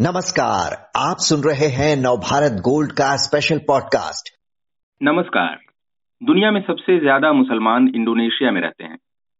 नमस्कार, 0.00 0.72
आप 0.96 1.16
सुन 1.18 1.40
रहे 1.40 1.66
हैं 1.66 1.96
नवभारत 1.96 2.52
गोल्ड 2.52 2.92
का 2.92 3.16
स्पेशल 3.16 3.58
पॉडकास्ट 3.58 4.28
नमस्कार। 5.02 5.58
दुनिया 6.22 6.50
में 6.50 6.60
सबसे 6.60 6.98
ज़्यादा 7.00 7.32
मुसलमान 7.32 7.88
इंडोनेशिया 7.94 8.50
में 8.50 8.60
रहते 8.60 8.84
हैं 8.84 8.98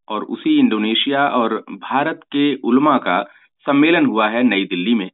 और 0.08 0.24
उसी 0.24 0.58
इंडोनेशिया 0.58 1.26
और 1.28 1.54
भारत 1.70 2.20
के 2.24 2.54
उलमा 2.54 2.96
का 2.96 3.22
सम्मेलन 3.66 4.06
हुआ 4.06 4.28
है 4.28 4.42
नई 4.42 4.64
दिल्ली 4.64 4.94
में। 4.94 5.10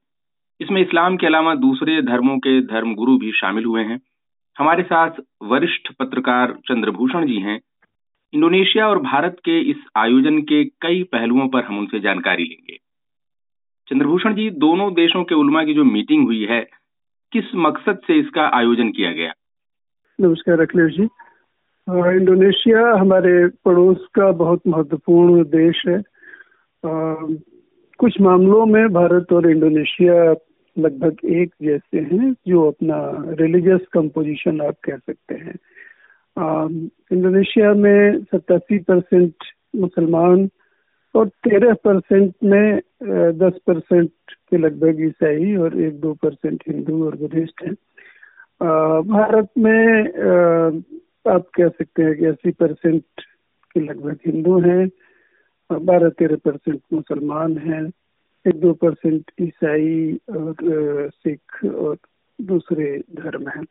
इसमें 0.61 0.81
इस्लाम 0.83 1.17
के 1.17 1.27
अलावा 1.27 1.55
दूसरे 1.55 2.03
धर्मों 2.03 2.39
के 2.39 2.61
धर्मगुरु 2.61 3.19
भी 3.19 3.33
शामिल 3.33 3.65
हुए 3.65 3.83
हैं। 3.83 4.01
हमारे 4.59 4.83
साथ 4.83 5.11
वरिष्ठ 5.43 5.93
पत्रकार 5.99 6.53
चंद्रभूषण 6.53 7.27
जी 7.27 7.41
हैं। 7.41 7.61
इंडोनेशिया 8.33 8.89
और 8.89 8.99
भारत 8.99 9.37
के 9.39 9.61
इस 9.71 9.77
आयोजन 9.97 10.41
के 10.43 10.65
कई 10.65 11.03
पहलुओं 11.03 11.49
पर 11.49 11.65
हम 11.65 11.79
उनसे 11.79 12.01
जानकारी 12.01 12.45
लेंगे। 12.45 12.82
चंद्रभूषण 13.93 14.35
जी 14.35 14.51
दोनों 14.51 14.95
देशों 14.95 15.25
के 15.25 15.35
उलमा 15.35 15.65
की 15.65 15.75
जो 15.75 15.85
मीटिंग 15.85 16.27
हुई 16.27 16.45
है 16.45 16.67
किस 17.33 17.45
मकसद 17.55 17.99
से 18.07 18.21
इसका 18.21 18.43
आयोजन 18.43 18.89
किया 18.89 19.13
गया? 19.13 19.33
नमस्कार 20.21 20.61
अखिलेश 20.61 20.93
जी। 20.97 21.03
इंडोनेशिया 22.17 22.95
हमारे 22.95 23.49
पड़ोस 23.49 24.07
का 24.15 24.33
बहुत 24.33 24.61
महत्वपूर्ण 24.67 25.45
देश 25.45 25.83
है। 25.89 25.99
आ, 26.87 27.15
कुछ 27.99 28.21
मामलों 28.21 28.67
में 28.67 28.89
भारत 28.89 29.33
और 29.33 29.51
इंडोनेशिया 29.51 30.35
लगभग 30.79 31.17
एक 31.25 31.55
जैसे 31.63 31.99
हैं 31.99 32.35
जो 32.47 32.71
अपना 32.71 33.25
रिलीजियस 33.29 33.81
कंपोजिशन 33.93 34.61
आप 34.61 34.77
कह 34.85 34.97
सकते 34.97 35.35
हैं। 35.35 35.55
इंडोनेशिया 37.13 37.75
में 37.75 38.25
सतासी 38.25 38.79
परसेंट 38.79 39.35
मुसलमान 39.77 40.49
और 41.15 41.29
तेरह 41.45 41.75
परसेंट 41.85 42.35
में 42.45 42.81
दस 43.39 43.59
परसेंट 43.67 44.11
के 44.51 44.59
लगभग 44.59 45.01
ईसाई 45.05 45.55
और 45.57 45.81
एक 45.81 46.01
दो 46.01 46.13
परसेंट 46.23 46.63
हिंदू 46.69 47.05
और 47.07 47.17
बुद्धिस्ट 47.17 47.65
हैं। 47.65 47.75
भारत 49.09 49.49
में 49.59 50.09
आप 51.33 51.47
कह 51.57 51.69
सकते 51.69 52.03
हैं 52.03 52.15
कि 52.19 52.25
अस्सी 52.27 52.51
परसेंट 52.51 53.05
के 53.75 53.81
लगभग 53.81 54.19
हिंदू 54.27 54.59
हैं 54.61 54.89
बारह 55.71 56.09
तेरह 56.09 56.37
परसेंट 56.45 56.81
मुसलमान 56.93 57.57
हैं, 57.59 57.83
एक 58.45 58.61
दो 58.61 58.73
परसेंट 58.75 59.31
ईसाई 59.43 60.19
और 60.31 60.55
सिख 61.11 61.65
और 61.65 61.97
दूसरे 62.39 62.97
धर्म 63.17 63.49
हैं। 63.49 63.65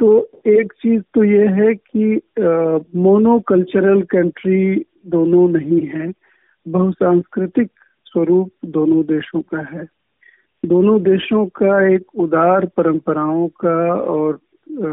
तो 0.00 0.08
एक 0.46 0.72
चीज़ 0.72 1.02
तो 1.14 1.24
ये 1.24 1.46
है 1.58 1.74
कि 1.74 2.20
मोनो 3.00 3.38
कल्चरल 3.48 4.02
कंट्री 4.10 4.84
दोनों 5.06 5.48
नहीं 5.50 5.80
है। 5.88 6.12
बहुसांस्कृतिक 6.68 7.70
स्वरूप 8.04 8.50
दोनों 8.64 9.02
देशों 9.06 9.40
का 9.40 9.60
है। 9.72 9.86
दोनों 10.64 11.02
देशों 11.02 11.46
का 11.46 11.88
एक 11.88 12.04
उदार 12.14 12.66
परंपराओं 12.66 13.48
का 13.48 13.94
और 13.94 14.38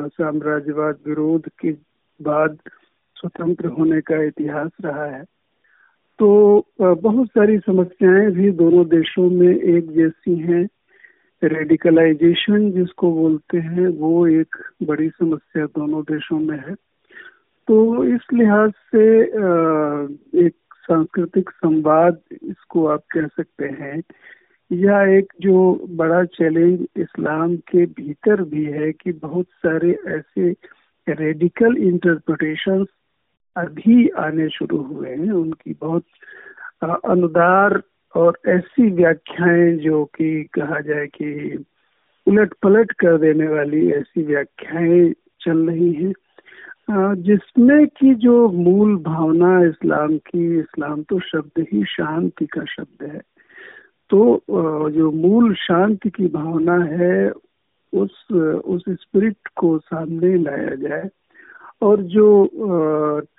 साम्राज्यवाद 0.07 0.97
विरोध 1.07 1.49
के 1.61 1.71
बाद 2.21 2.57
स्वतंत्र 3.15 3.67
होने 3.67 4.01
का 4.01 4.21
इतिहास 4.23 4.71
रहा 4.85 5.05
है। 5.05 5.23
तो 6.19 6.29
बहुत 6.79 7.27
सारी 7.27 7.57
समस्याएँ 7.57 8.31
भी 8.31 8.51
दोनों 8.51 8.85
देशों 8.87 9.29
में 9.29 9.55
एक 9.55 9.91
जैसी 9.91 10.35
हैं। 10.35 10.67
रेडिकलाइजेशन 11.43 12.71
जिसको 12.71 13.11
बोलते 13.11 13.57
हैं, 13.57 13.87
वो 13.87 14.27
एक 14.27 14.55
बड़ी 14.83 15.09
समस्या 15.09 15.65
दोनों 15.65 16.01
देशों 16.01 16.39
में 16.39 16.57
है। 16.57 16.75
तो 17.67 18.03
इस 18.05 18.21
लिहाज 18.33 18.71
से 18.91 19.05
एक 20.45 20.53
सांस्कृतिक 20.83 21.49
संवाद 21.49 22.17
इसको 22.43 22.85
आप 22.85 23.03
कह 23.11 23.27
सकते 23.27 23.65
हैं। 23.65 24.01
यह 24.71 25.17
एक 25.17 25.33
जो 25.41 25.87
बड़ा 25.89 26.23
चैलेंज 26.23 26.87
इस्लाम 26.97 27.55
के 27.55 27.85
भीतर 27.85 28.41
भी 28.43 28.65
है 28.65 28.91
कि 28.91 29.11
बहुत 29.11 29.45
सारे 29.45 29.97
ऐसे 30.07 30.49
रेडिकल 31.09 31.77
इंटरप्रिटेशंस 31.77 32.87
अभी 33.57 34.07
आने 34.09 34.49
शुरू 34.49 34.77
हुए 34.77 35.09
हैं। 35.09 35.31
उनकी 35.31 35.73
बहुत 35.81 36.03
अनुदार 37.05 37.81
और 38.15 38.37
ऐसी 38.47 38.89
व्याख्याएँ 38.89 39.77
जो 39.77 40.05
कि 40.05 40.43
कहा 40.43 40.79
जाए 40.79 41.07
कि 41.07 41.63
उलट 42.27 42.53
पलट 42.63 42.91
कर 42.91 43.17
देने 43.17 43.47
वाली 43.47 43.89
ऐसी 43.91 44.23
व्याख्याएँ 44.23 45.13
चल 45.41 45.69
रही 45.69 45.93
हैं। 45.93 46.13
जिसमें 46.89 47.85
की 47.87 48.13
जो 48.15 48.47
मूल 48.51 48.95
भावना 49.03 49.59
इस्लाम 49.65 50.17
की, 50.17 50.59
इस्लाम 50.59 51.01
तो 51.09 51.19
शब्द 51.19 51.65
ही 51.73 51.83
शांति 51.89 52.45
का 52.45 52.63
शब्द 52.69 53.07
है। 53.11 53.21
तो 54.09 54.43
जो 54.91 55.11
मूल 55.11 55.53
शांति 55.55 56.09
की 56.09 56.27
भावना 56.27 56.77
है, 56.85 57.31
उस 57.93 58.31
उस 58.31 58.83
स्पिरिट 58.89 59.37
को 59.57 59.77
सामने 59.79 60.35
लाया 60.37 60.75
जाए। 60.75 61.09
और 61.81 62.01
जो 62.11 62.27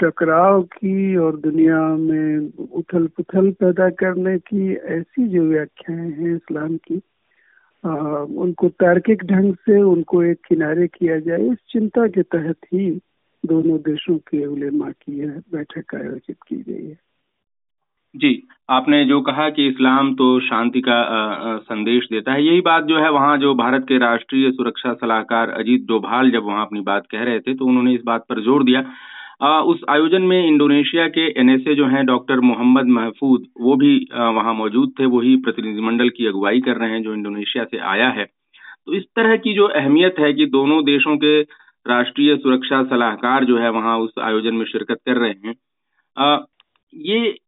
टकराव 0.00 0.62
की 0.62 1.16
और 1.16 1.36
दुनिया 1.40 1.80
में 1.96 2.52
उथल 2.76 3.06
पुथल 3.16 3.50
पैदा 3.60 3.88
करने 4.00 4.36
की 4.38 4.74
ऐसी 4.74 5.28
जो 5.28 5.42
व्याख्याएँ 5.42 6.10
हैं 6.10 6.34
इस्लाम 6.34 6.76
की 6.76 7.00
उनको 8.42 8.68
तार्किक 8.68 9.24
ढंग 9.24 9.54
से, 9.54 9.80
उनको 9.82 10.22
एक 10.22 10.38
किनारे 10.48 10.86
किया 10.88 11.18
जाए, 11.20 11.48
इस 11.48 11.58
चिंता 11.72 12.06
के 12.08 12.22
तहत 12.22 12.56
ही 12.74 12.90
दोनों 13.44 13.78
देशों 13.80 14.16
के 14.18 14.44
उलेमा 14.46 14.90
की 14.90 15.18
यह 15.20 15.40
बैठक 15.52 15.94
आयोजित 15.94 16.36
की 16.48 16.56
गई 16.58 16.86
है। 16.88 16.98
जी 18.14 18.42
आपने 18.70 19.04
जो 19.04 19.20
कहा 19.20 19.48
कि 19.50 19.66
इस्लाम 19.68 20.12
तो 20.14 20.28
शांति 20.40 20.80
का 20.80 20.94
आ, 20.94 21.56
संदेश 21.58 22.06
देता 22.10 22.32
है 22.32 22.44
यही 22.44 22.60
बात 22.60 22.84
जो 22.84 22.98
है 22.98 23.10
वहाँ 23.10 23.36
जो 23.38 23.54
भारत 23.54 23.84
के 23.88 23.98
राष्ट्रीय 23.98 24.50
सुरक्षा 24.50 24.92
सलाहकार 24.94 25.50
अजीत 25.52 25.86
डोभाल 25.88 26.30
जब 26.30 26.44
वहाँ 26.44 26.66
अपनी 26.66 26.80
बात 26.82 27.06
कह 27.10 27.22
रहे 27.22 27.40
थे 27.40 27.54
तो 27.54 27.66
उन्होंने 27.66 27.94
इस 27.94 28.02
बात 28.04 28.24
पर 28.28 28.40
ज़ोर 28.40 28.64
दिया। 28.64 28.84
आ, 29.42 29.60
उस 29.60 29.80
आयोजन 29.90 30.22
में 30.22 30.46
इंडोनेशिया 30.46 31.06
के 31.08 31.26
एनएसए 31.40 31.74
जो 31.74 31.86
हैं 31.86 32.04
डॉक्टर 32.06 32.40
मोहम्मद 32.42 32.86
महफूद 32.90 33.46
वो 33.60 33.76
भी 33.76 33.96
वहाँ 34.12 34.54
मौजूद 34.54 34.92
थे 35.00 35.06
वही 35.06 35.36
प्रतिनिधिमंडल 35.36 36.08
की 36.08 36.26
अगुवाई 36.26 36.60
कर 36.60 36.76
रहे 36.76 36.90
हैं 36.90 37.02
जो 37.02 37.14
इंडोनेशिया 37.14 37.64
से 37.64 37.78
आया 37.88 38.08
है। 38.10 38.24
तो 38.86 38.94
इस 38.94 39.04
तरह 39.16 39.36
की 39.36 39.54
जो 39.54 39.66
अहमियत 39.74 40.18
है 40.18 40.32
कि 40.32 40.46
दोनों 40.46 40.82
देशों 40.84 41.16
के 41.16 41.42
राष्ट्रीय 41.88 42.36
सुरक्षा 42.36 42.82
सलाहकार 42.84 43.44
जो 43.44 43.58
है 43.58 43.70
वहाँ 43.70 43.98
उस 43.98 44.12
आयोजन 44.18 44.54
में 44.54 44.64
शिरकत 44.64 44.98
कर 45.06 45.16
रहे 45.16 45.30
हैं। 45.30 45.54
आ, 46.18 46.38
ये 46.94 47.38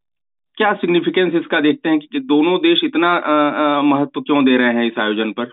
क्या 0.56 0.72
सिग्निफिकेंस 0.74 1.34
इसका 1.34 1.60
देखते 1.60 1.88
हैं 1.88 1.98
कि 2.00 2.20
दोनों 2.20 2.58
देश 2.58 2.80
इतना 2.84 3.12
महत्व 3.82 4.20
क्यों 4.20 4.44
दे 4.44 4.56
रहे 4.56 4.74
हैं 4.74 4.86
इस 4.86 4.98
आयोजन 4.98 5.32
पर? 5.32 5.50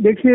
देखिए 0.00 0.34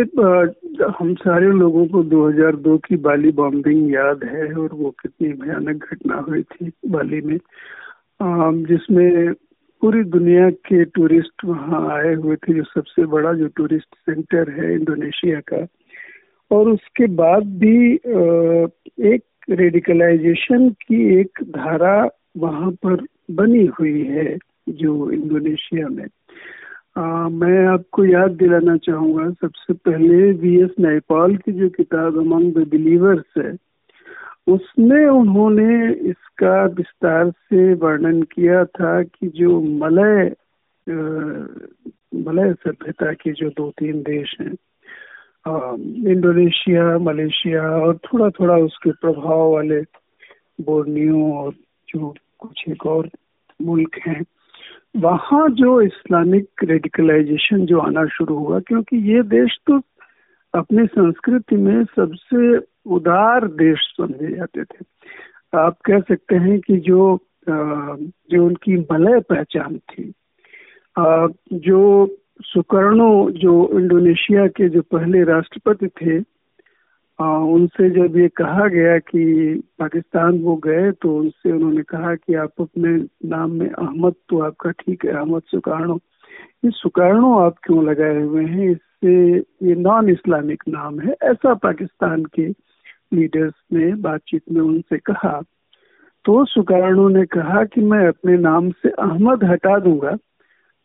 हम 1.00 1.14
सारे 1.16 1.48
लोगों 1.48 1.86
को 1.88 2.04
2002 2.04 2.78
की 2.78 2.96
बाली 2.98 3.32
बॉम्बिंग 3.32 3.94
याद 3.94 4.24
है 4.24 4.54
और 4.54 4.70
वो 4.74 4.90
कितनी 4.92 5.30
भयानक 5.34 5.86
घटना 5.92 6.16
हुई 6.16 6.42
थी 6.44 6.72
बाली 6.88 7.22
में। 7.22 7.38
जिसमें 8.66 9.34
पूरी 9.82 10.04
दुनिया 10.04 10.50
के 10.50 10.84
टूरिस्ट 10.86 11.46
वहाँ 11.46 11.88
आए 11.92 12.14
हुए 12.14 12.36
थे 12.36 12.54
जो 12.54 12.64
सबसे 12.64 13.06
बड़ा 13.06 13.34
जो 13.34 13.48
टूरिस्ट 13.48 13.96
सेंटर 13.96 14.50
है 14.52 14.74
इंडोनेशिया 14.74 15.40
का। 15.40 15.68
और 16.52 16.70
उसके 16.70 17.08
बाद 17.08 17.44
भी 17.60 17.94
एक 19.14 19.22
रेडिकलाइजेशन 19.50 20.70
की 20.70 21.20
एक 21.20 21.40
धारा 21.44 22.10
वहाँ 22.38 22.72
पर 22.72 23.06
बनी 23.32 23.66
हुई 23.66 24.04
है 24.04 24.38
जो 24.70 25.12
इंडोनेशिया 25.12 25.88
में। 25.88 26.08
आ, 26.98 27.30
मैं 27.30 27.68
आपको 27.68 28.06
याद 28.06 28.32
दिलाना 28.32 28.78
चाहूँगा 28.78 29.30
सबसे 29.32 29.74
पहले 29.74 30.32
वी 30.32 30.62
एस 30.62 30.70
नाइपाल 30.80 31.36
की 31.38 31.52
जो 31.52 31.70
किताब 31.70 32.18
अमंग 32.18 32.54
द 32.54 32.68
बिलीवर्स 32.68 33.38
है 33.38 33.56
उसमें 34.48 35.06
उन्होंने 35.06 35.94
इसका 35.94 36.66
विस्तार 36.66 37.30
से 37.32 37.74
वर्णन 37.74 38.22
किया 38.22 38.64
था 38.66 39.04
कि 39.04 39.28
जो 39.28 39.62
मलय 39.62 40.34
मलय 42.16 42.54
सभ्यता 42.54 43.14
के 43.14 43.32
जो 43.32 43.50
दो 43.50 43.70
तीन 43.70 44.02
देश 44.02 44.36
हैं 44.42 44.54
इंडोनेशिया, 45.46 46.98
मलेशिया 47.00 47.64
और 47.78 47.98
थोड़ा 47.98 48.30
थोड़ा 48.30 48.56
उसके 48.66 48.92
प्रभाव 48.92 49.52
वाले 49.52 49.82
बोर्नियो 50.62 51.32
और 51.34 51.54
जो 51.90 52.14
कुछ 52.40 52.64
एक 52.70 52.86
और 52.86 53.10
मुल्क 53.60 53.98
हैं, 54.08 54.24
वहाँ 54.96 55.48
जो 55.50 55.80
इस्लामिक 55.82 56.64
रेडिकलाइजेशन 56.64 57.66
जो 57.66 57.80
आना 57.80 58.06
शुरू 58.16 58.38
हुआ, 58.38 58.60
क्योंकि 58.60 58.98
ये 59.12 59.22
देश 59.24 59.58
तो 59.68 59.80
अपनी 60.54 60.86
संस्कृति 60.86 61.56
में 61.56 61.84
सबसे 61.86 62.58
उदार 62.96 63.48
देश 63.48 63.80
समझे 63.98 64.36
जाते 64.36 64.64
थे। 64.64 64.86
आप 65.60 65.78
कह 65.86 66.00
सकते 66.00 66.36
हैं 66.36 66.60
कि 66.60 66.78
जो 66.80 67.18
जो 67.50 68.46
उनकी 68.46 68.78
मलय 68.92 69.20
पहचान 69.30 69.78
थी 69.78 70.12
जो 71.68 71.80
सुकर्णो 72.42 73.32
जो 73.32 73.80
इंडोनेशिया 73.80 74.48
के 74.48 74.70
जो 74.70 74.82
पहले 74.82 75.24
राष्ट्रपति 75.24 75.88
थे 75.88 76.34
आ, 77.22 77.38
उनसे 77.38 77.90
जब 77.90 78.18
ये 78.18 78.28
कहा 78.28 78.68
गया 78.68 78.98
कि 78.98 79.24
पाकिस्तान 79.80 80.40
वो 80.40 80.56
गए 80.56 80.92
तो 80.92 81.18
उनसे 81.18 81.52
उन्होंने 81.52 81.84
कहा 81.84 82.16
कि 82.16 82.34
आप 82.34 82.52
अपने 82.60 82.90
नाम 83.30 83.52
में 83.52 83.70
अहमद 83.70 84.14
तो 84.30 84.40
आपका 84.40 84.72
ठीक 84.72 85.06
है 85.06 85.12
अहमद 85.12 85.42
सुकानो 85.46 86.00
ये 86.66 86.72
सुकारणों 86.72 87.46
आप 87.46 87.56
क्यों 87.64 87.86
लगाए 87.86 88.22
हुए 88.22 88.46
हैं? 88.46 88.72
इससे 88.72 89.38
ये 89.38 89.76
नॉन 89.76 90.10
इस्लामिक 90.10 90.64
नाम 90.70 91.00
है। 91.00 91.16
ऐसा 91.24 91.54
पाकिस्तान 91.54 92.24
के 92.24 92.48
लीडर्स 93.14 93.54
ने 93.74 93.94
बातचीत 93.94 94.42
में 94.52 94.62
उनसे 94.62 94.98
कहा। 94.98 95.42
तो 96.26 96.46
सुकारणों 96.46 97.10
ने 97.10 97.26
कहा 97.26 97.64
कि 97.64 97.82
मैं 97.82 98.08
अपने 98.08 98.38
नाम 98.38 98.72
से 98.72 98.90
अहमद 98.90 99.44
हटा 99.44 99.80
दूँगा। 99.80 100.18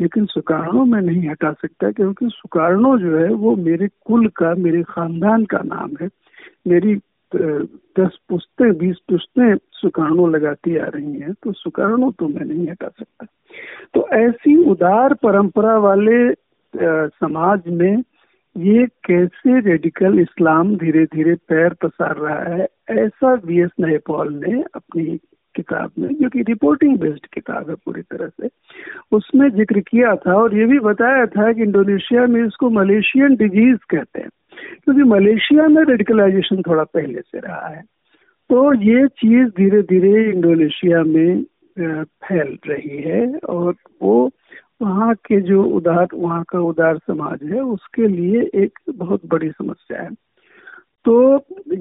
लेकिन 0.01 0.27
सुकारणों 0.27 0.85
में 0.85 1.01
नहीं 1.01 1.29
हटा 1.29 1.53
सकता 1.53 1.91
क्योंकि 1.91 2.29
सुकारणों 2.31 2.99
जो 2.99 3.17
है 3.19 3.29
वो 3.35 3.55
मेरे 3.59 3.89
कुल 4.07 4.29
का, 4.37 4.55
मेरे 4.55 4.83
खानदान 4.89 5.45
का 5.45 5.61
नाम 5.65 5.97
है। 6.01 6.09
मेरी 6.67 6.95
दस 7.33 8.19
पुश्ते 8.29 8.71
बीस 8.79 8.97
पुश्ते 9.09 9.55
सुकारणों 9.75 10.31
लगाती 10.33 10.77
आ 10.77 10.87
रही 10.87 11.21
हैं 11.21 11.33
तो 11.43 11.53
सुकारणों 11.55 12.11
तो 12.13 12.29
मैं 12.29 12.45
नहीं 12.45 12.69
हटा 12.69 12.89
सकता। 12.89 13.27
तो 13.95 14.07
ऐसी 14.17 14.57
उदार 14.71 15.15
परंपरा 15.23 15.77
वाले 15.79 16.19
समाज 16.75 17.69
में 17.71 18.03
ये 18.57 18.87
कैसे 19.05 19.59
रेडिकल 19.61 20.19
इस्लाम 20.21 20.75
धीरे 20.77 21.05
धीरे 21.07 21.35
पैर 21.49 21.75
पसार 21.83 22.17
रहा 22.17 22.55
है, 22.55 22.67
ऐसा 22.91 23.33
वी 23.45 23.61
एस 23.63 23.71
नयपॉल 23.81 24.33
ने 24.37 24.63
अपनी 24.75 25.19
किताब 25.59 25.91
में, 25.99 26.09
जो 26.15 26.29
कि 26.29 26.43
रिपोर्टिंग 26.49 26.97
बेस्ड 26.99 27.27
किताब 27.35 27.71
है 27.71 27.75
पूरी 27.85 28.03
तरह 28.05 28.29
से, 28.31 28.49
उसमें 29.13 29.49
ज़िक्र 29.51 29.81
किया 29.83 30.15
था 30.17 30.35
और 30.37 30.57
ये 30.57 30.65
भी 30.67 30.79
बताया 30.81 31.27
था 31.29 31.53
कि 31.53 31.63
इंडोनेशिया 31.63 32.27
में 32.27 32.41
इसको 32.47 32.71
मलेशियन 32.71 33.37
डिज़ीज़ 33.37 33.79
कहते 33.91 34.21
हैं, 34.21 34.29
क्योंकि 34.85 35.03
मलेशिया 35.11 35.69
में 35.69 35.83
रेडिकलाइजेशन 35.85 36.63
थोड़ा 36.63 36.85
पहले 36.87 37.21
से 37.21 37.39
रहा 37.39 37.67
है। 37.69 37.83
तो 38.51 38.73
ये 38.83 39.07
चीज़ 39.21 39.49
धीरे 39.57 39.83
धीरे 39.85 40.25
इंडोनेशिया 40.31 41.03
में 41.05 41.43
फैल 41.77 42.57
रही 42.67 43.03
है 43.03 43.27
और 43.49 43.75
वो 44.03 44.31
वहाँ 44.83 45.15
के 45.27 45.41
जो 45.41 45.63
उदार, 45.77 46.07
वहाँ 46.15 46.43
का 46.49 46.61
उदार 46.61 46.99
समाज 46.99 47.43
है, 47.43 47.61
उसके 47.61 48.07
लिए 48.09 48.41
एक 48.63 48.79
बहुत 48.95 49.27
बड़ी 49.27 49.51
समस्या 49.51 50.03
है। 50.03 50.11
तो 51.05 51.15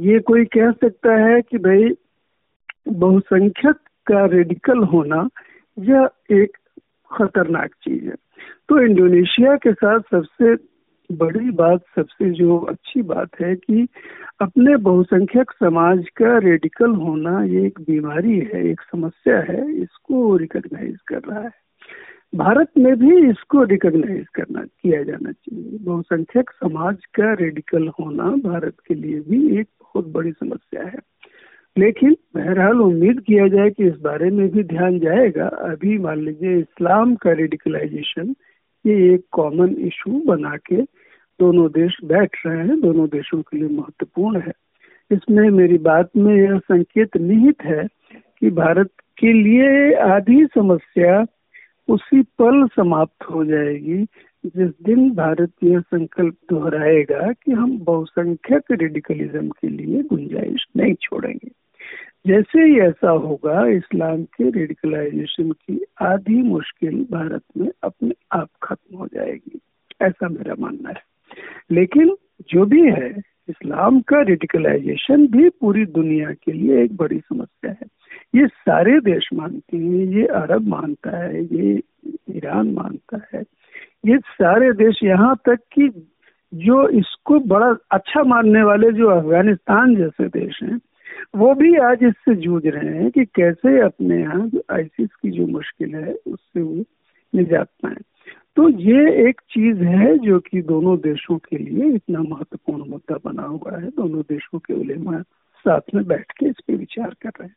ये 0.04 0.20
कोई 0.28 0.46
कह 0.46 0.72
सकता 0.74 1.16
है 1.20 1.42
कि 1.42 1.58
भाई 1.60 1.90
बहुसंख्यक 2.88 3.76
का 4.08 4.26
रेडिकल 4.26 4.78
होना 4.78 5.30
यह 5.80 6.10
एक 6.32 6.58
खतरनाक 7.14 7.70
चीज़ 7.70 8.06
है। 8.06 8.16
तो 8.70 8.80
इंडोनेशिया 8.80 9.56
के 9.56 9.74
साथ 9.74 10.00
सबसे 10.00 10.78
बड़ी 11.16 11.52
बात, 11.52 11.82
सबसे 11.96 12.30
जो 12.30 12.58
अच्छी 12.58 13.02
बात 13.02 13.30
है 13.42 13.56
कि 13.56 13.88
अपने 14.42 14.76
बहुसंख्यक 14.76 15.52
समाज 15.52 16.10
का 16.10 16.38
रेडिकल 16.38 16.92
होना 16.92 17.44
ये 17.44 17.66
एक 17.66 17.80
बीमारी 17.82 18.40
है, 18.40 18.68
एक 18.68 18.82
समस्या 18.82 19.40
है, 19.40 19.74
इसको 19.74 20.38
रिकॉग्नाइज 20.38 20.98
कर 21.08 21.20
रहा 21.20 21.42
है। 21.42 21.52
भारत 22.36 22.68
में 22.78 23.00
भी 23.00 23.30
इसको 23.30 23.64
रिकॉग्नाइज 23.64 24.28
करना, 24.28 24.62
किया 24.62 25.04
जाना 25.04 25.32
चाहिए। 25.32 25.78
बहुसंख्यक 25.82 26.50
समाज 26.50 26.98
का 27.06 27.34
रेडिकल 27.34 27.88
होना 27.88 28.24
भारत 28.24 28.76
के 28.88 28.94
लिए 28.94 29.20
भी 29.20 29.60
एक 29.60 29.68
बहुत 29.82 30.08
बड़ी 30.08 30.32
समस्या 30.32 30.84
है। 30.84 31.00
लेकिन 31.78 32.16
बहरहाल 32.36 32.82
उम्मीद 32.82 33.20
किया 33.20 33.48
जाए 33.48 33.70
कि 33.70 33.88
इस 33.88 34.00
बारे 34.02 34.30
में 34.30 34.50
भी 34.50 34.64
ध्यान 34.64 35.00
जाएगा। 35.00 35.48
अभी 35.48 35.98
मान 35.98 36.20
लीजिए 36.20 36.58
इस्लाम 36.58 37.16
का 37.16 37.32
रेडिकलाइजेशन 37.32 38.36
ये 38.86 39.14
एक 39.14 39.26
कॉमन 39.32 39.76
इशू 39.80 40.24
बना 40.28 40.56
के 40.58 40.82
दोनों 41.40 41.68
देश 41.68 41.98
बैठ 42.06 42.30
रहे 42.46 42.58
हैं, 42.58 42.80
दोनों 42.82 43.08
देशों 43.08 43.42
के 43.42 43.58
लिए 43.58 43.70
महत्वपूर्ण 43.70 44.40
है। 44.40 44.54
इसमें 45.12 45.50
मेरी 45.50 45.78
बात 45.78 46.10
में 46.18 46.36
यह 46.36 46.58
संकेत 46.58 47.18
निहित 47.18 47.62
है 47.62 47.88
कि 48.14 48.50
भारत 48.50 48.90
के 49.18 49.34
लिए 49.34 49.94
आधी 49.96 50.46
समस्या 50.46 51.26
उसी 51.88 52.22
पल 52.22 52.68
समाप्त 52.68 53.24
हो 53.24 53.46
जाएगी, 53.46 54.04
जिस 54.46 54.70
दिन 54.86 55.12
भारत 55.12 55.52
यह 55.64 55.80
संकल्प 55.80 56.36
दोहराएगा 56.50 57.32
कि 57.32 57.52
हम 57.52 57.78
बहुसंख्यक 57.80 58.64
रेडिकलिज्म 58.72 59.50
के 59.50 59.68
लिए 59.68 60.04
गुंजाइश 60.04 60.66
नहीं 60.78 60.94
छोड़ेंगे। 61.02 61.67
जैसे 62.28 62.64
ही 62.64 62.80
ऐसा 62.80 63.10
होगा, 63.10 63.68
इस्लाम 63.68 64.24
के 64.24 64.50
रेडिकलाइजेशन 64.50 65.52
की 65.52 65.86
आधी 66.02 66.42
मुश्किल 66.42 67.08
भारत 67.12 67.42
में 67.58 67.70
अपने 67.84 68.12
आप 68.32 68.50
खत्म 68.64 68.98
हो 68.98 69.08
जाएगी। 69.08 69.60
ऐसा 70.02 70.30
मेरा 70.30 70.56
मानना 70.60 70.90
है। 70.90 71.02
लेकिन 71.72 72.16
जो 72.50 72.66
भी 72.66 72.82
है, 72.82 73.10
इस्लाम 73.50 74.00
का 74.02 74.22
रेडिकलाइजेशन 74.22 75.28
भी 75.28 75.50
पूरी 75.50 75.86
दुनिया 75.86 76.32
के 76.32 76.52
लिए 76.52 76.84
एक 76.84 76.96
बड़ी 76.96 77.20
समस्या 77.20 77.72
है। 77.72 77.88
ये 78.36 78.48
सारे 78.48 79.00
देश 79.00 79.30
मानते 79.34 79.78
हैं, 79.78 80.06
ये 80.06 80.26
अरब 80.26 80.68
मानता 80.68 81.18
है, 81.18 81.44
ये 81.44 81.82
ईरान 82.30 82.72
मानता 82.72 83.22
है। 83.34 83.44
ये 84.06 84.18
सारे 84.18 84.74
देश 84.74 85.00
यहाँ 85.04 85.36
तक 85.46 85.56
कि 85.56 86.08
जो 86.54 86.90
इसको 86.90 87.40
बड़ा 87.40 87.78
अच्छा 87.92 88.24
मानने 88.24 88.64
वाले 88.64 88.92
जो 88.92 89.08
अफ़गानिस्तान 89.08 89.96
जैसे 89.96 90.28
देश 90.28 90.60
हैं 90.64 90.80
वो 91.38 91.54
भी 91.54 91.76
आज 91.78 92.04
इससे 92.04 92.36
जूझ 92.36 92.62
रहे 92.66 92.94
हैं 92.94 93.10
कि 93.12 93.26
कैसे 93.26 93.80
अपने 93.82 94.20
यहाँ 94.20 94.48
जो 94.48 94.64
आईसिस 94.72 95.10
की 95.16 95.32
जो 95.32 95.48
मुश्किल 95.48 95.96
है, 95.96 96.14
उससे 96.14 96.62
वो 96.62 96.84
निजात 97.34 97.68
पाए। 97.84 97.96
तो 98.58 98.68
ये 98.70 99.30
एक 99.30 99.42
चीज़ 99.52 99.84
है 99.84 100.18
जो 100.18 100.40
कि 100.40 100.62
दोनों 100.62 100.98
देशों 100.98 101.38
के 101.38 101.58
लिए 101.58 101.94
इतना 101.96 102.20
महत्वपूर्ण 102.20 102.90
मुद्दा 102.90 103.18
बना 103.26 103.44
हुआ 103.44 103.78
है। 103.78 103.90
दोनों 103.90 104.22
देशों 104.22 104.60
के 104.60 104.74
उलेमा 104.74 105.22
साथ 105.66 105.96
में 105.96 106.04
बैठ 106.08 106.32
के 106.32 106.46
इस 106.46 106.56
पे 106.68 106.76
विचार 106.76 107.16
कर 107.22 107.30
रहे 107.30 107.48
हैं। 107.48 107.56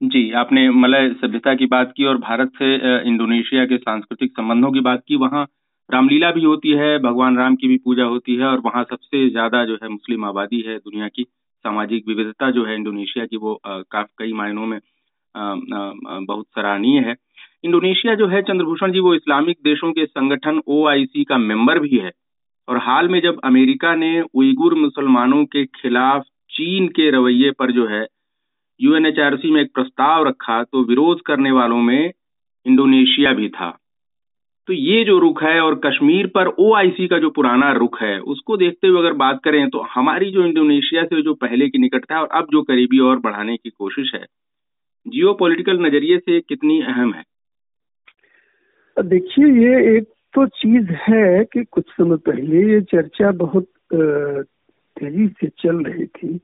जी, 0.00 0.30
आपने 0.32 0.68
मलय 0.70 1.08
सभ्यता 1.20 1.54
की 1.54 1.66
बात 1.66 1.92
की 1.96 2.04
और 2.04 2.18
भारत 2.18 2.52
से 2.58 2.74
इंडोनेशिया 3.08 3.66
के 3.66 3.76
सांस्कृतिक 3.78 4.32
संबंधों 4.32 4.72
की 4.72 4.80
बात 4.80 5.02
की। 5.08 5.16
वहाँ 5.16 5.46
रामलीला 5.90 6.30
भी 6.30 6.44
होती 6.44 6.70
है, 6.70 6.98
भगवान 6.98 7.36
राम 7.36 7.56
की 7.56 7.68
भी 7.68 7.76
पूजा 7.76 8.04
होती 8.04 8.36
है 8.36 8.44
और 8.44 8.60
वहाँ 8.60 8.84
सबसे 8.84 9.28
ज़्यादा 9.30 9.64
जो 9.64 9.78
है 9.82 9.88
मुस्लिम 9.88 10.24
आबादी 10.24 10.60
है 10.60 10.78
दुनिया 10.78 11.08
की। 11.08 11.26
सामाजिक 11.64 12.08
विविधता 12.08 12.50
जो 12.50 12.64
है 12.64 12.74
इंडोनेशिया 12.74 13.26
की 13.26 13.36
वो 13.36 13.60
काफ़ी, 13.64 14.14
कई 14.18 14.32
मायनों 14.32 14.66
में 14.66 14.78
बहुत 15.34 16.46
सराहनीय 16.46 17.00
है। 17.00 17.14
इंडोनेशिया 17.64 18.14
जो 18.14 18.26
है 18.26 18.42
चंद्रभूषण 18.42 18.92
जी 18.92 19.00
वो 19.00 19.14
इस्लामिक 19.14 19.58
देशों 19.64 19.92
के 19.92 20.06
संगठन 20.06 20.60
ओआईसी 20.68 21.24
का 21.24 21.38
मेंबर 21.38 21.78
भी 21.78 21.98
है। 21.98 22.10
और 22.68 22.78
हाल 22.78 23.08
में 23.08 23.20
जब 23.20 23.40
अमेरिका 23.44 23.94
ने 23.94 24.20
उइगुर 24.34 24.74
मुसलमानों 24.74 25.44
के 25.44 25.64
खिलाफ 25.74 26.24
चीन 26.50 26.88
के 26.88 27.10
रवैये 27.10 27.50
पर 27.50 27.72
जो 27.72 27.86
है 27.86 28.06
यूएनएचआरसी 28.80 29.50
में 29.50 29.60
एक 29.62 29.72
प्रस्ताव 29.74 30.26
रखा 30.28 30.62
तो 30.62 30.82
विरोध 30.84 31.20
करने 31.22 31.50
वालों 31.52 31.80
में 31.82 32.12
इंडोनेशिया 32.66 33.32
भी 33.32 33.48
था। 33.48 33.70
तो 34.66 34.72
ये 34.72 35.04
जो 35.04 35.18
रुख 35.18 35.42
है 35.42 35.60
और 35.60 35.80
कश्मीर 35.86 36.26
पर 36.26 36.46
ओआईसी 36.46 37.06
का 37.08 37.18
जो 37.18 37.30
पुराना 37.30 37.72
रुख 37.72 38.02
है, 38.02 38.20
उसको 38.20 38.56
देखते 38.56 38.88
हुए 38.88 38.98
अगर 38.98 39.12
बात 39.12 39.40
करें 39.44 39.70
तो 39.70 39.78
हमारी 39.78 40.30
जो 40.30 40.44
इंडोनेशिया 40.46 41.04
से 41.04 41.22
जो 41.22 41.34
पहले 41.34 41.68
की 41.68 41.78
निकटता 41.78 42.14
है 42.14 42.20
और 42.20 42.28
अब 42.32 42.46
जो 42.52 42.62
करीबी 42.62 42.98
और 42.98 43.18
बढ़ाने 43.18 43.56
की 43.56 43.70
कोशिश 43.70 44.14
है 44.14 44.26
जियो 45.08 45.38
नज़रिए 45.42 46.18
से 46.18 46.40
कितनी 46.40 46.82
अहम 46.82 47.14
है? 47.14 47.24
देखिए, 49.02 49.46
ये 49.46 49.96
एक 49.96 50.04
तो 50.34 50.46
चीज़ 50.46 50.90
है 50.90 51.44
कि 51.44 51.64
कुछ 51.64 51.84
समय 51.88 52.16
पहले 52.16 52.72
ये 52.72 52.80
चर्चा 52.80 53.30
बहुत 53.30 53.66
तेज़ी 53.94 55.28
से 55.28 55.46
चल 55.46 55.76
रही 55.76 56.06
थी 56.06 56.38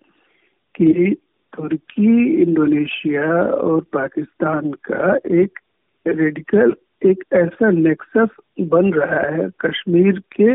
कि 0.76 1.16
तुर्की, 1.56 2.42
इंडोनेशिया 2.42 3.42
और 3.42 3.80
पाकिस्तान 3.80 4.70
का 4.70 5.16
एक 5.16 5.58
रेडिकल 6.06 6.75
एक 7.07 7.25
ऐसा 7.33 7.71
नेक्सस 7.71 8.28
बन 8.61 8.93
रहा 8.93 9.37
है 9.37 9.50
कश्मीर 9.61 10.23
के 10.40 10.55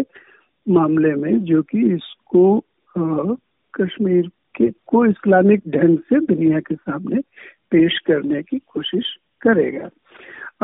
मामले 0.72 1.14
में 1.14 1.40
जो 1.44 1.62
कि 1.62 1.94
इसको 1.94 2.60
कश्मीर 3.82 4.28
के 4.56 4.70
को 4.70 5.06
इस्लामिक 5.06 5.62
ढंग 5.70 5.98
से 5.98 6.20
दुनिया 6.20 6.60
के 6.60 6.76
सामने 6.76 7.22
पेश 7.72 8.00
करने 8.00 8.44
की 8.44 8.60
कोशिश 8.60 9.04
करेगा। 9.42 9.90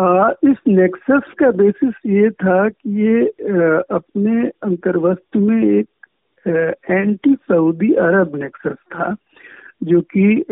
आ, 0.03 0.29
इस 0.29 0.57
नेक्सस 0.67 1.33
का 1.39 1.51
बेसिस 1.51 1.93
ये 2.05 2.29
था 2.29 2.69
कि 2.69 3.01
ये 3.01 3.25
आ, 3.25 3.81
अपने 3.91 4.47
अंतर्वस्त 4.47 5.35
में 5.35 5.79
एक 5.79 5.87
एंटी 6.89 7.35
सऊदी 7.35 7.93
अरब 7.93 8.35
नेक्सस 8.35 8.77
था 8.93 9.15
जो 9.83 10.01
कि 10.01 10.45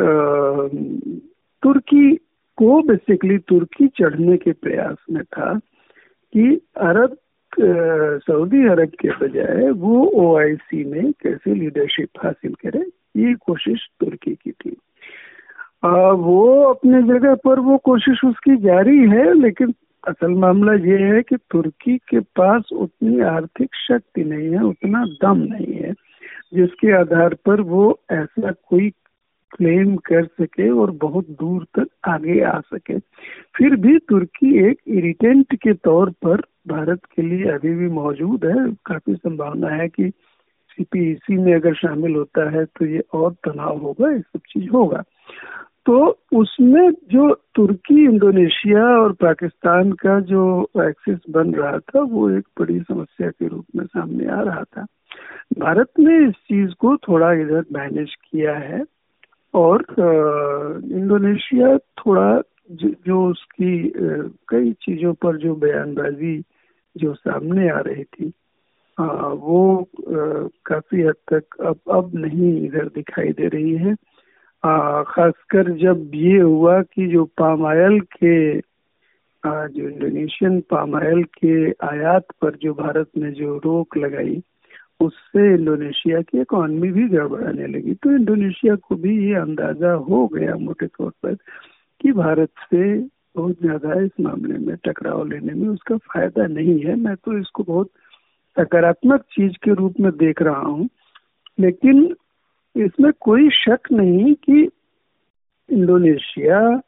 को 2.58 2.82
बेसिकली 2.82 3.38
तुर्की 3.38 3.88
चढ़ने 3.88 4.38
के 4.38 4.52
प्रयास 4.52 4.96
में 5.12 5.24
था 5.24 5.54
कि 6.34 6.62
अरब 6.78 7.18
सऊदी 8.28 8.68
अरब 8.68 8.92
के 9.00 9.10
बजाय 9.10 9.70
वो 9.70 10.04
ओआईसी 10.16 10.84
में 10.84 11.12
कैसे 11.12 11.54
लीडरशिप 11.54 12.10
हासिल 12.24 12.54
करे 12.54 12.80
ये 13.22 13.34
कोशिश 13.34 13.88
तुर्की 14.00 14.36
की 14.36 14.52
थी। 14.52 14.78
आ, 15.84 16.12
वो 16.12 16.64
अपने 16.64 17.02
जगह 17.02 17.36
पर 17.36 17.60
वो 17.60 17.78
कोशिश 17.78 18.24
उसकी 18.26 18.58
जारी 18.58 18.98
है 18.98 19.34
लेकिन 19.34 19.74
असल 20.08 20.32
मामला 20.32 20.74
ये 20.74 20.98
है 20.98 21.22
कि 21.22 21.36
तुर्की 21.36 21.98
के 21.98 22.20
पास 22.20 22.70
उतनी 22.74 23.20
आर्थिक 23.20 23.70
शक्ति 23.76 24.24
नहीं 24.24 24.50
है 24.50 24.64
उतना 24.64 25.04
दम 25.06 25.38
नहीं 25.38 25.74
है 25.74 25.94
जिसके 26.54 26.92
आधार 27.00 27.34
पर 27.34 27.62
वो 27.62 28.00
ऐसा 28.12 28.52
कोई 28.52 28.92
क्लेम 29.51 29.96
कर 29.96 30.25
सके 30.25 30.70
और 30.70 30.92
बहुत 30.92 31.30
दूर 31.30 31.66
तक 31.80 31.88
आगे 32.08 32.42
आ 32.42 32.60
सके। 32.60 33.00
फिर 33.56 33.75
भी 33.75 33.98
तुर्की 33.98 34.70
एक 34.70 34.80
इरिटेंट 34.88 35.56
के 35.56 35.74
तौर 35.74 36.10
पर 36.10 36.42
भारत 36.68 37.00
के 37.16 37.22
लिए 37.22 37.51
अभी 37.51 37.75
भी 37.75 37.88
मौजूद 37.88 38.46
है। 38.46 38.74
काफ़ी 38.86 39.16
संभावना 39.16 39.68
है 39.68 39.88
कि 39.88 40.12
सीपीईसी 40.70 41.38
में 41.38 41.56
अगर 41.56 41.74
शामिल 41.74 42.16
होता 42.16 42.50
है 42.50 42.66
तो 42.66 42.86
ये 42.86 43.04
और 43.13 43.34
तनाव 43.34 43.77
होगा, 43.77 44.12
ये 44.12 44.20
सब 44.20 44.39
चीज़ 44.39 44.70
होगा। 44.70 45.04
तो 45.86 46.20
उसमें 46.34 46.92
जो 46.92 47.34
तुर्की, 47.56 48.04
इंडोनेशिया 48.04 48.84
और 48.84 49.12
पाकिस्तान 49.13 49.92
का 49.92 50.20
जो 50.20 50.70
एक्सिस 50.77 51.18
बन 51.30 51.54
रहा 51.54 51.77
था, 51.77 52.01
वो 52.01 52.30
एक 52.30 52.48
बड़ी 52.60 52.80
समस्या 52.80 53.30
के 53.30 53.48
रूप 53.48 53.66
में 53.75 53.86
सामने 53.86 54.25
आ 54.25 54.42
रहा 54.42 54.63
था। 54.63 54.86
भारत 55.60 55.88
ने 56.00 56.27
इस 56.27 56.34
चीज़ 56.34 56.72
को 56.72 56.98
थोड़ा 56.98 57.34
इधर 57.34 57.66
मैनेज 57.74 58.16
किया 58.32 58.54
है। 58.54 58.84
और 59.54 59.86
इंडोनेशिया 60.92 61.77
थोड़ा 61.77 62.42
जो, 62.72 63.27
उसकी 63.27 63.94
कई 64.50 64.72
चीज़ों 64.72 65.13
पर 65.13 65.38
जो 65.38 65.56
बयानबाजी 65.56 66.44
जो 66.98 67.13
सामने 67.13 67.70
आ 67.70 67.80
रही 67.80 68.04
थी 68.04 68.32
आ, 69.00 69.06
वो 69.27 69.89
काफ़ी 70.66 71.01
हद 71.01 71.16
तक 71.34 71.62
अब 71.62 71.80
अब 71.92 72.12
नहीं 72.16 72.66
इधर 72.66 72.86
दिखाई 72.86 73.30
दे 73.30 73.48
रही 73.48 73.74
है। 73.75 73.96
खासकर 75.08 75.72
जब 75.72 76.12
ये 76.13 76.39
हुआ 76.39 76.82
कि 76.82 77.08
जो 77.08 77.25
पाम 77.25 77.66
आयल 77.66 78.00
के 78.00 78.58
आ, 79.46 79.68
जो 79.68 79.89
इंडोनेशियन 79.89 80.60
पाम 80.62 80.96
आयल 80.96 81.24
के 81.24 81.72
आयात 81.72 82.25
पर 82.42 82.56
जो 82.62 82.74
भारत 82.74 83.10
ने 83.18 83.32
जो 83.32 83.58
रोक 83.58 83.98
लगाई 83.98 84.42
उससे 85.00 85.54
इंडोनेशिया 85.54 86.22
की 86.22 86.42
इकॉनमी 86.42 86.92
भी 86.92 87.08
गड़बड़ाने 87.08 87.68
लगी। 87.68 87.94
तो 87.94 88.12
इंडोनेशिया 88.12 88.75
को 88.75 88.96
भी 88.96 89.27
ये 89.27 89.36
अंदाज़ा 89.36 89.92
हो 89.92 90.27
गया 90.27 90.56
मोटे 90.56 90.88
तौर 90.88 91.12
पर 91.24 91.36
कि 92.01 92.12
भारत 92.12 92.50
से 92.74 92.98
बहुत 93.36 93.58
ज़्यादा 93.62 94.01
इस 94.01 94.12
मामले 94.22 94.58
में 94.58 94.75
टकराव 94.86 95.27
लेने 95.27 95.54
में 95.54 95.68
उसका 95.70 95.98
फ़ायदा 95.98 96.48
नहीं 96.48 96.80
है। 96.80 96.96
मैं 96.96 97.16
तो 97.16 97.38
इसको 97.38 97.63
बहुत 97.63 97.89
सकारात्मक 98.58 99.22
चीज़ 99.22 99.58
के 99.63 99.74
रूप 99.74 100.00
में 100.00 100.12
देख 100.12 100.42
रहा 100.42 100.62
हूँ। 100.62 100.89
लेकिन 101.60 102.16
इसमें 102.75 103.12
कोई 103.20 103.50
शक 103.50 103.92
नहीं 103.92 104.34
कि 104.36 104.70
इंडोनेशिया 105.70 106.82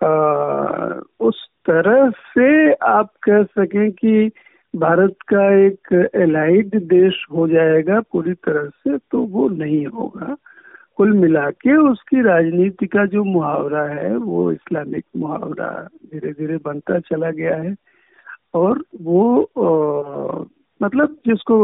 आ, 0.00 1.00
उस 1.20 1.46
तरह 1.66 2.10
से 2.10 2.72
आप 2.72 3.12
कह 3.22 3.42
सकें 3.42 3.90
कि 3.92 4.30
भारत 4.74 5.16
का 5.28 5.42
एक 5.56 5.92
एलाइड 6.14 6.74
देश 6.88 7.24
हो 7.32 7.46
जाएगा 7.48 8.00
पूरी 8.12 8.32
तरह 8.34 8.68
से 8.68 8.96
तो 9.10 9.18
वो 9.34 9.48
नहीं 9.48 9.84
होगा। 9.86 10.36
कुल 10.96 11.12
मिला 11.12 11.50
के 11.50 11.76
उसकी 11.90 12.22
राजनीति 12.22 12.86
का 12.86 13.04
जो 13.06 13.24
मुहावरा 13.24 13.82
है 13.88 14.16
वो 14.16 14.50
इस्लामिक 14.52 15.04
मुहावरा 15.16 15.68
धीरे 16.12 16.32
धीरे 16.32 16.56
बनता 16.64 16.98
चला 17.00 17.30
गया 17.30 17.56
है। 17.56 17.74
और 18.54 18.82
वो 19.00 19.42
आ, 19.58 20.44
मतलब 20.80 21.16
जिसको 21.26 21.56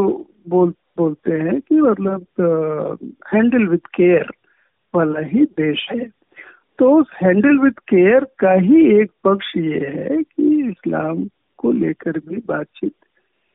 बोल 0.49 0.73
बोलते 0.99 1.33
हैं 1.33 1.61
कि 1.61 1.81
मतलब 1.81 2.27
हैंडल 3.35 3.67
विथ 3.67 3.87
केयर 3.95 4.31
वाला 4.95 5.21
ही 5.21 5.45
देश 5.59 5.87
है। 5.93 6.09
तो 6.79 6.91
उस 7.01 7.11
हैंडल 7.23 7.59
विथ 7.59 7.79
केयर 7.89 8.25
का 8.39 8.53
ही 8.61 8.87
एक 9.01 9.11
पक्ष 9.25 9.53
ये 9.57 9.87
है 9.97 10.23
कि 10.23 10.69
इस्लाम 10.69 11.25
को 11.61 11.73
लेकर 11.73 12.19
भी 12.19 12.37
बातचीत 12.47 12.93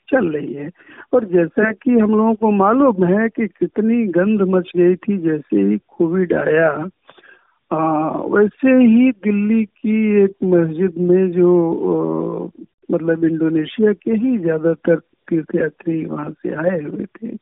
चल 0.10 0.28
रही 0.28 0.54
है। 0.54 0.70
और 1.14 1.26
जैसा 1.26 1.72
कि 1.74 1.92
हम 1.92 2.12
लोगों 2.12 2.34
को 2.36 2.52
मालूम 2.52 3.06
है 3.06 3.28
कि 3.30 3.48
कितनी 3.60 4.06
गंध 4.18 4.42
मच 4.50 4.72
गई 4.78 4.96
थी 4.96 5.18
जैसे 5.18 5.62
ही 5.62 5.78
कोविड 5.98 6.34
आया 6.34 6.70
आ, 7.72 7.78
वैसे 8.34 8.74
ही 8.84 9.12
दिल्ली 9.24 9.64
की 9.66 10.24
एक 10.24 10.36
मस्जिद 10.44 10.98
में 11.08 11.32
जो 11.32 11.50
आ, 11.94 12.64
मतलब 12.92 13.24
इंडोनेशिया 13.24 13.94
के 13.94 14.12
ही 14.24 14.38
ज़्यादातर 14.38 15.00
तीर्थयात्री 15.30 16.06
वहाँ 16.06 16.30
से 16.32 16.54
आए 16.54 16.82
हुए 16.82 17.06
थे 17.16 17.36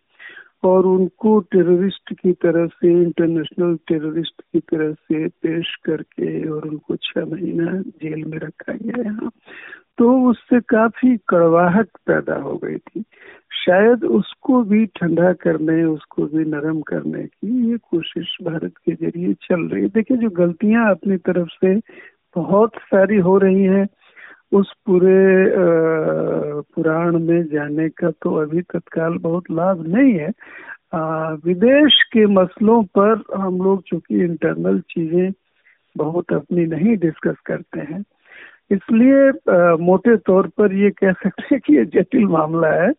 और 0.63 0.86
उनको 0.86 1.39
टेररिस्ट 1.51 2.13
की 2.13 2.32
तरह 2.43 2.67
से 2.75 2.91
इंटरनेशनल 3.01 3.75
टेररिस्ट 3.88 4.41
की 4.41 4.60
तरह 4.72 4.93
से 4.93 5.27
पेश 5.43 5.75
करके 5.86 6.50
और 6.50 6.67
उनको 6.67 6.96
छह 7.03 7.25
महीना 7.25 7.72
जेल 8.03 8.24
में 8.25 8.38
रखा 8.38 8.74
गया 8.74 9.03
यहाँ 9.03 9.32
तो 9.97 10.12
उससे 10.29 10.59
काफ़ी 10.69 11.15
कड़वाहट 11.29 11.88
पैदा 12.07 12.35
हो 12.41 12.55
गई 12.63 12.77
थी। 12.77 13.03
शायद 13.65 14.03
उसको 14.03 14.62
भी 14.63 14.85
ठंडा 15.00 15.31
करने 15.43 15.83
उसको 15.83 16.25
भी 16.27 16.45
नरम 16.45 16.81
करने 16.81 17.23
की 17.23 17.71
ये 17.71 17.77
कोशिश 17.91 18.38
भारत 18.43 18.73
के 18.85 18.93
ज़रिए 18.95 19.33
चल 19.43 19.67
रही 19.69 19.81
है। 19.83 19.89
देखिए 19.89 20.17
जो 20.17 20.29
गलतियाँ 20.38 20.89
अपनी 20.91 21.17
तरफ़ 21.17 21.50
से 21.65 21.75
बहुत 22.35 22.75
सारी 22.85 23.17
हो 23.19 23.38
रही 23.38 23.63
हैं 23.63 23.88
उस 24.51 24.73
पूरे 24.85 25.19
पुराण 26.75 27.19
में 27.19 27.43
जाने 27.47 27.88
का 27.89 28.09
तो 28.21 28.35
अभी 28.41 28.62
तत्काल 28.62 29.17
बहुत 29.21 29.51
लाभ 29.51 29.85
नहीं 29.88 30.13
है। 30.13 30.31
आ, 30.93 31.31
विदेश 31.45 32.01
के 32.13 32.25
मसलों 32.33 32.81
पर 32.97 33.23
हम 33.38 33.62
लोग 33.62 33.81
चूँकि 33.88 34.23
इंटरनल 34.23 34.79
चीज़ें 34.89 35.31
बहुत 35.95 36.33
अपनी 36.33 36.65
नहीं 36.65 36.97
डिस्कस 36.97 37.35
करते 37.45 37.79
हैं 37.79 38.03
इसलिए 38.72 39.29
मोटे 39.82 40.15
तौर 40.27 40.48
पर 40.58 40.74
ये 40.75 40.89
कह 40.93 41.12
सकते 41.13 41.43
हैं 41.51 41.60
कि 41.65 41.75
ये 41.75 41.86
जटिल 41.93 42.25
मामला 42.27 42.67
है, 42.74 42.91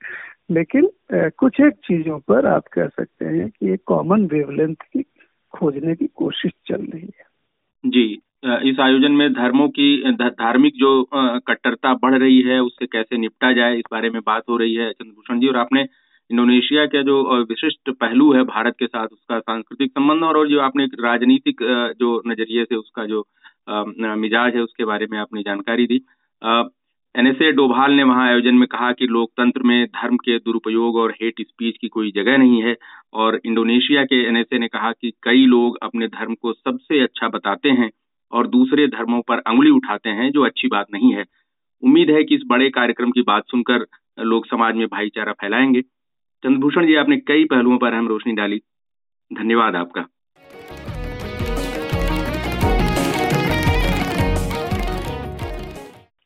लेकिन 0.51 0.89
कुछ 1.39 1.61
एक 1.61 1.75
चीज़ों 1.87 2.19
पर 2.21 2.47
आप 2.47 2.69
कह 2.73 2.87
सकते 2.89 3.25
हैं 3.27 3.49
कि 3.51 3.73
एक 3.73 3.83
कॉमन 3.87 4.27
वेवलेंथ 4.33 4.75
की 4.75 5.03
खोजने 5.55 5.95
की 5.95 6.07
कोशिश 6.17 6.53
चल 6.69 6.83
रही 6.85 7.03
है। 7.03 7.33
जी 7.85 8.07
इस 8.69 8.81
आयोजन 8.81 9.13
में 9.13 9.33
धर्मों 9.33 9.69
की 9.71 10.13
धार्मिक 10.15 10.75
जो 10.77 10.91
कट्टरता 11.15 11.93
बढ़ 11.97 12.15
रही 12.15 12.41
है, 12.43 12.59
उससे 12.61 12.87
कैसे 12.87 13.19
निपटा 13.19 13.53
जाए, 13.53 13.77
इस 13.77 13.85
बारे 13.93 14.11
में 14.11 14.21
बात 14.23 14.43
हो 14.49 14.57
रही 14.57 14.75
है 14.75 14.91
चंद्रभूषण 14.93 15.41
जी, 15.41 15.49
और 15.49 15.57
आपने 15.57 15.83
इंडोनेशिया 16.31 16.85
के 16.87 17.03
जो 17.03 17.45
विशिष्ट 17.45 17.91
पहलू 17.93 18.33
है 18.33 18.43
भारत 18.45 18.75
के 18.79 18.87
साथ 18.87 19.07
उसका 19.07 19.39
सांस्कृतिक 19.41 19.91
संबंध, 19.91 20.23
और 20.25 20.49
जो 20.49 20.61
आपने 20.61 20.85
राजनीतिक 21.01 21.63
जो 21.99 22.21
नज़रिए 22.27 22.65
से 22.65 22.77
उसका 22.77 23.05
जो 23.07 23.27
मिजाज 23.69 24.55
है, 24.55 24.63
उसके 24.63 24.85
बारे 24.85 25.07
में 25.11 25.19
आपने 25.19 25.43
जानकारी 25.43 25.87
दी। 25.87 26.01
एनएसए 27.15 27.51
डोभाल 27.53 27.93
ने 27.93 28.03
वहाँ 28.03 28.27
आयोजन 28.29 28.55
में 28.55 28.67
कहा 28.69 28.91
कि 28.93 29.07
लोकतंत्र 29.07 29.63
में 29.63 29.87
धर्म 29.87 30.17
के 30.17 30.39
दुरुपयोग 30.39 30.97
और 30.97 31.11
हेट 31.23 31.41
स्पीच 31.41 31.77
की 31.81 31.89
कोई 31.89 32.11
जगह 32.11 32.37
नहीं 32.39 32.63
है, 32.63 32.77
और 33.13 33.41
इंडोनेशिया 33.45 34.05
के 34.05 34.23
एनएसए 34.29 34.59
ने 34.59 34.69
कहा 34.69 34.91
कि 34.93 35.13
कई 35.23 35.45
लोग 35.47 35.79
अपने 35.83 36.09
धर्म 36.09 36.35
को 36.35 36.53
सबसे 36.53 37.01
अच्छा 37.01 37.29
बताते 37.29 37.71
हैं 37.71 37.91
और 38.33 38.47
दूसरे 38.47 38.87
धर्मों 38.89 39.21
पर 39.23 39.39
अंगुली 39.39 39.71
उठाते 39.71 40.11
हैं, 40.11 40.31
जो 40.31 40.45
अच्छी 40.45 40.69
बात 40.69 40.87
नहीं 40.93 41.13
है। 41.15 41.25
उम्मीद 41.83 42.11
है 42.11 42.25
कि 42.25 42.35
इस 42.35 42.43
बड़े 42.47 42.71
कार्यक्रम 42.71 43.11
की 43.11 43.23
बात 43.23 43.45
सुनकर 43.51 43.87
लोग 44.19 44.47
समाज 44.47 44.75
में 44.75 44.87
भाईचारा 44.89 45.33
फैलाएँगे। 45.33 45.83
चंद्रभूषण 45.83 46.87
जी, 46.87 46.95
आपने 46.95 47.17
कई 47.19 47.45
पहलुओं 47.45 47.79
पर 47.79 47.93
अहम 47.93 48.09
रोशनी 48.09 48.33
डाली। 48.33 48.61
धन्यवाद 49.31 49.77
आपका। 49.77 50.07